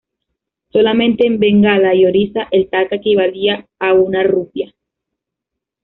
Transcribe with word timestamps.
Solamente 0.71 1.27
en 1.27 1.37
Bengala 1.39 1.93
y 1.93 2.07
Orissa 2.07 2.47
el 2.49 2.71
taka 2.71 2.95
equivalía 2.95 3.67
a 3.77 3.93
una 3.93 4.23
rupia. 4.23 4.73